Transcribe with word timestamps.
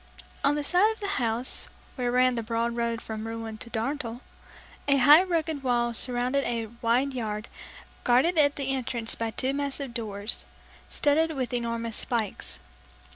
On 0.43 0.55
the 0.55 0.63
side 0.63 0.91
of 0.91 0.99
the 0.99 1.07
house, 1.21 1.69
where 1.93 2.11
ran 2.11 2.33
the 2.33 2.41
broad 2.41 2.75
road 2.75 3.01
from 3.03 3.27
Rouen 3.27 3.59
to 3.59 3.69
Darnetal, 3.69 4.21
a 4.87 4.97
high 4.97 5.21
rugged 5.21 5.61
wall 5.61 5.93
surrounded 5.93 6.43
a 6.43 6.69
wide 6.81 7.13
yard, 7.13 7.47
guarded 8.03 8.39
at 8.39 8.55
the 8.55 8.73
entrance 8.73 9.13
by 9.13 9.29
two 9.29 9.53
massive 9.53 9.93
doors, 9.93 10.43
studded 10.89 11.35
with 11.35 11.53
enormous 11.53 11.97
spikes. 11.97 12.59